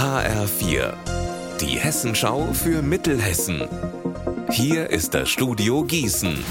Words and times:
HR4, 0.00 0.94
die 1.60 1.78
Hessenschau 1.78 2.54
für 2.54 2.80
Mittelhessen. 2.80 3.68
Hier 4.50 4.88
ist 4.88 5.12
das 5.12 5.28
Studio 5.28 5.84
Gießen. 5.84 6.42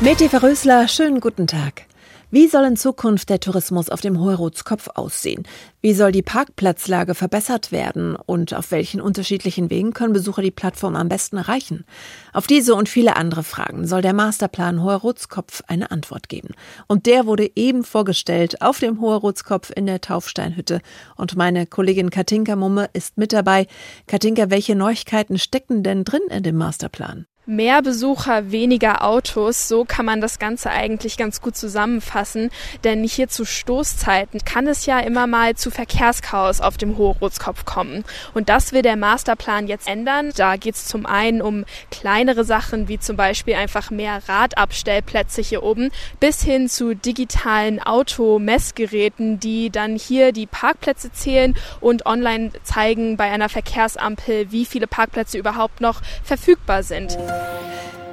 Meti 0.00 0.30
Verrösler, 0.30 0.88
schönen 0.88 1.20
guten 1.20 1.46
Tag. 1.46 1.84
Wie 2.32 2.46
soll 2.46 2.64
in 2.64 2.76
Zukunft 2.76 3.28
der 3.28 3.40
Tourismus 3.40 3.88
auf 3.88 4.02
dem 4.02 4.20
Hoherotskopf 4.20 4.88
aussehen? 4.94 5.42
Wie 5.80 5.94
soll 5.94 6.12
die 6.12 6.22
Parkplatzlage 6.22 7.16
verbessert 7.16 7.72
werden? 7.72 8.14
Und 8.14 8.54
auf 8.54 8.70
welchen 8.70 9.00
unterschiedlichen 9.00 9.68
Wegen 9.68 9.92
können 9.92 10.12
Besucher 10.12 10.40
die 10.40 10.52
Plattform 10.52 10.94
am 10.94 11.08
besten 11.08 11.38
erreichen? 11.38 11.84
Auf 12.32 12.46
diese 12.46 12.76
und 12.76 12.88
viele 12.88 13.16
andere 13.16 13.42
Fragen 13.42 13.84
soll 13.84 14.00
der 14.00 14.12
Masterplan 14.12 14.80
Hoherotskopf 14.80 15.64
eine 15.66 15.90
Antwort 15.90 16.28
geben. 16.28 16.54
Und 16.86 17.06
der 17.06 17.26
wurde 17.26 17.50
eben 17.56 17.82
vorgestellt 17.82 18.62
auf 18.62 18.78
dem 18.78 19.00
Hoherotskopf 19.00 19.72
in 19.74 19.86
der 19.86 20.00
Taufsteinhütte. 20.00 20.82
Und 21.16 21.34
meine 21.34 21.66
Kollegin 21.66 22.10
Katinka 22.10 22.54
Mumme 22.54 22.90
ist 22.92 23.18
mit 23.18 23.32
dabei. 23.32 23.66
Katinka, 24.06 24.50
welche 24.50 24.76
Neuigkeiten 24.76 25.36
stecken 25.36 25.82
denn 25.82 26.04
drin 26.04 26.22
in 26.30 26.44
dem 26.44 26.58
Masterplan? 26.58 27.26
Mehr 27.50 27.82
Besucher, 27.82 28.52
weniger 28.52 29.04
Autos, 29.04 29.66
so 29.66 29.84
kann 29.84 30.04
man 30.06 30.20
das 30.20 30.38
Ganze 30.38 30.70
eigentlich 30.70 31.16
ganz 31.16 31.40
gut 31.40 31.56
zusammenfassen. 31.56 32.50
Denn 32.84 33.02
hier 33.02 33.26
zu 33.26 33.44
Stoßzeiten 33.44 34.44
kann 34.44 34.68
es 34.68 34.86
ja 34.86 35.00
immer 35.00 35.26
mal 35.26 35.56
zu 35.56 35.72
Verkehrschaos 35.72 36.60
auf 36.60 36.76
dem 36.76 36.96
Hochrootskopf 36.96 37.64
kommen. 37.64 38.04
Und 38.34 38.50
das 38.50 38.72
will 38.72 38.82
der 38.82 38.94
Masterplan 38.94 39.66
jetzt 39.66 39.88
ändern. 39.88 40.30
Da 40.36 40.54
geht 40.54 40.76
es 40.76 40.84
zum 40.84 41.06
einen 41.06 41.42
um 41.42 41.64
kleinere 41.90 42.44
Sachen, 42.44 42.86
wie 42.86 43.00
zum 43.00 43.16
Beispiel 43.16 43.54
einfach 43.54 43.90
mehr 43.90 44.20
Radabstellplätze 44.28 45.42
hier 45.42 45.64
oben, 45.64 45.90
bis 46.20 46.44
hin 46.44 46.68
zu 46.68 46.94
digitalen 46.94 47.82
Automessgeräten, 47.82 49.40
die 49.40 49.70
dann 49.70 49.96
hier 49.96 50.30
die 50.30 50.46
Parkplätze 50.46 51.10
zählen 51.10 51.56
und 51.80 52.06
online 52.06 52.52
zeigen 52.62 53.16
bei 53.16 53.24
einer 53.24 53.48
Verkehrsampel, 53.48 54.52
wie 54.52 54.66
viele 54.66 54.86
Parkplätze 54.86 55.36
überhaupt 55.36 55.80
noch 55.80 56.00
verfügbar 56.22 56.84
sind. 56.84 57.18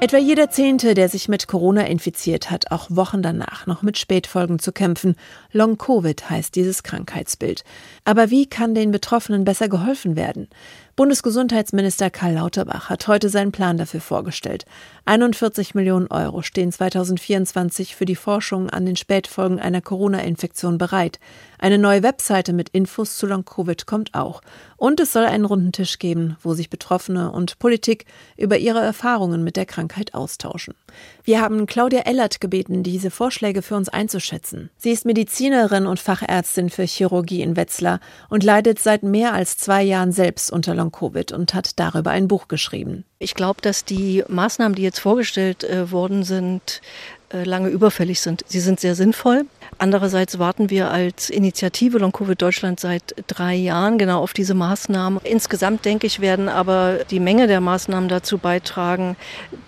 Etwa 0.00 0.16
jeder 0.16 0.48
Zehnte, 0.48 0.94
der 0.94 1.08
sich 1.08 1.28
mit 1.28 1.48
Corona 1.48 1.82
infiziert 1.88 2.52
hat, 2.52 2.70
auch 2.70 2.86
Wochen 2.88 3.20
danach 3.20 3.66
noch 3.66 3.82
mit 3.82 3.98
Spätfolgen 3.98 4.60
zu 4.60 4.70
kämpfen. 4.70 5.16
Long-Covid 5.50 6.30
heißt 6.30 6.54
dieses 6.54 6.84
Krankheitsbild. 6.84 7.64
Aber 8.04 8.30
wie 8.30 8.46
kann 8.46 8.76
den 8.76 8.92
Betroffenen 8.92 9.44
besser 9.44 9.68
geholfen 9.68 10.14
werden? 10.14 10.48
Bundesgesundheitsminister 10.98 12.10
Karl 12.10 12.34
Lauterbach 12.34 12.88
hat 12.88 13.06
heute 13.06 13.28
seinen 13.28 13.52
Plan 13.52 13.78
dafür 13.78 14.00
vorgestellt. 14.00 14.64
41 15.04 15.76
Millionen 15.76 16.08
Euro 16.08 16.42
stehen 16.42 16.72
2024 16.72 17.94
für 17.94 18.04
die 18.04 18.16
Forschung 18.16 18.68
an 18.68 18.84
den 18.84 18.96
Spätfolgen 18.96 19.60
einer 19.60 19.80
Corona-Infektion 19.80 20.76
bereit. 20.76 21.20
Eine 21.60 21.78
neue 21.78 22.02
Webseite 22.02 22.52
mit 22.52 22.70
Infos 22.70 23.16
zu 23.16 23.26
Long-Covid 23.26 23.86
kommt 23.86 24.14
auch. 24.14 24.40
Und 24.76 24.98
es 24.98 25.12
soll 25.12 25.24
einen 25.24 25.44
runden 25.44 25.70
Tisch 25.70 26.00
geben, 26.00 26.36
wo 26.42 26.54
sich 26.54 26.68
Betroffene 26.68 27.30
und 27.30 27.60
Politik 27.60 28.04
über 28.36 28.58
ihre 28.58 28.80
Erfahrungen 28.80 29.44
mit 29.44 29.56
der 29.56 29.66
Krankheit 29.66 30.14
austauschen. 30.14 30.74
Wir 31.22 31.40
haben 31.40 31.66
Claudia 31.66 32.00
Ellert 32.00 32.40
gebeten, 32.40 32.82
diese 32.82 33.10
Vorschläge 33.10 33.62
für 33.62 33.76
uns 33.76 33.88
einzuschätzen. 33.88 34.70
Sie 34.76 34.90
ist 34.90 35.04
Medizinerin 35.04 35.86
und 35.86 36.00
Fachärztin 36.00 36.70
für 36.70 36.84
Chirurgie 36.84 37.42
in 37.42 37.56
Wetzlar 37.56 38.00
und 38.28 38.44
leidet 38.44 38.78
seit 38.78 39.02
mehr 39.04 39.32
als 39.32 39.58
zwei 39.58 39.82
Jahren 39.82 40.12
selbst 40.12 40.52
unter 40.52 40.74
Long-Covid 40.88 41.32
und 41.32 41.54
hat 41.54 41.78
darüber 41.78 42.10
ein 42.10 42.28
Buch 42.28 42.48
geschrieben. 42.48 43.04
Ich 43.18 43.34
glaube, 43.34 43.60
dass 43.60 43.84
die 43.84 44.24
Maßnahmen, 44.28 44.74
die 44.74 44.82
jetzt 44.82 45.00
vorgestellt 45.00 45.64
äh, 45.64 45.90
worden 45.90 46.24
sind, 46.24 46.80
äh, 47.30 47.44
lange 47.44 47.68
überfällig 47.68 48.20
sind. 48.20 48.42
Sie 48.46 48.60
sind 48.60 48.80
sehr 48.80 48.94
sinnvoll. 48.94 49.44
Andererseits 49.76 50.38
warten 50.38 50.70
wir 50.70 50.90
als 50.90 51.28
Initiative 51.28 51.98
Long 51.98 52.12
Covid 52.12 52.40
Deutschland 52.40 52.80
seit 52.80 53.14
drei 53.26 53.54
Jahren 53.54 53.98
genau 53.98 54.22
auf 54.22 54.32
diese 54.32 54.54
Maßnahmen. 54.54 55.20
Insgesamt 55.24 55.84
denke 55.84 56.06
ich, 56.06 56.20
werden 56.20 56.48
aber 56.48 57.00
die 57.10 57.20
Menge 57.20 57.46
der 57.46 57.60
Maßnahmen 57.60 58.08
dazu 58.08 58.38
beitragen, 58.38 59.16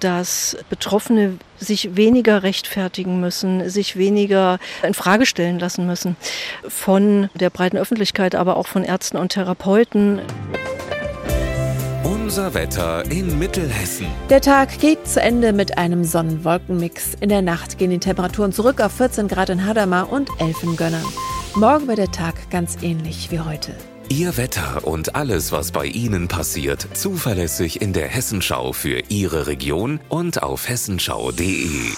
dass 0.00 0.56
Betroffene 0.70 1.36
sich 1.58 1.96
weniger 1.96 2.42
rechtfertigen 2.42 3.20
müssen, 3.20 3.68
sich 3.68 3.96
weniger 3.96 4.58
in 4.82 4.94
Frage 4.94 5.26
stellen 5.26 5.58
lassen 5.58 5.86
müssen 5.86 6.16
von 6.66 7.28
der 7.34 7.50
breiten 7.50 7.76
Öffentlichkeit, 7.76 8.34
aber 8.34 8.56
auch 8.56 8.68
von 8.68 8.84
Ärzten 8.84 9.18
und 9.18 9.32
Therapeuten. 9.32 10.20
Unser 12.30 12.54
Wetter 12.54 13.10
in 13.10 13.40
Mittelhessen. 13.40 14.06
Der 14.28 14.40
Tag 14.40 14.78
geht 14.78 15.04
zu 15.04 15.20
Ende 15.20 15.52
mit 15.52 15.78
einem 15.78 16.04
Sonnenwolkenmix. 16.04 17.14
In 17.18 17.28
der 17.28 17.42
Nacht 17.42 17.76
gehen 17.76 17.90
die 17.90 17.98
Temperaturen 17.98 18.52
zurück 18.52 18.80
auf 18.80 18.92
14 18.92 19.26
Grad 19.26 19.48
in 19.48 19.66
Hadamar 19.66 20.12
und 20.12 20.30
11 20.38 20.62
in 20.62 20.76
Gönnern. 20.76 21.04
Morgen 21.56 21.88
wird 21.88 21.98
der 21.98 22.12
Tag 22.12 22.48
ganz 22.48 22.76
ähnlich 22.82 23.32
wie 23.32 23.40
heute. 23.40 23.74
Ihr 24.10 24.36
Wetter 24.36 24.86
und 24.86 25.16
alles, 25.16 25.50
was 25.50 25.72
bei 25.72 25.86
Ihnen 25.86 26.28
passiert, 26.28 26.86
zuverlässig 26.92 27.82
in 27.82 27.92
der 27.92 28.06
Hessenschau 28.06 28.72
für 28.72 29.02
Ihre 29.08 29.48
Region 29.48 29.98
und 30.08 30.40
auf 30.40 30.68
hessenschau.de. 30.68 31.90